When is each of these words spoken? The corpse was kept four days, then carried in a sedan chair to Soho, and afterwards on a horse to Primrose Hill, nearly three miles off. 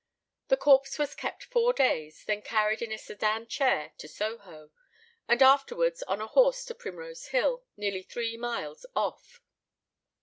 The 0.47 0.57
corpse 0.57 0.97
was 0.97 1.13
kept 1.13 1.43
four 1.43 1.73
days, 1.73 2.25
then 2.25 2.41
carried 2.41 2.81
in 2.81 2.91
a 2.91 2.97
sedan 2.97 3.45
chair 3.45 3.93
to 3.99 4.07
Soho, 4.07 4.71
and 5.27 5.43
afterwards 5.43 6.01
on 6.07 6.19
a 6.19 6.25
horse 6.27 6.65
to 6.65 6.73
Primrose 6.73 7.27
Hill, 7.27 7.65
nearly 7.77 8.01
three 8.01 8.35
miles 8.35 8.87
off. 8.95 9.43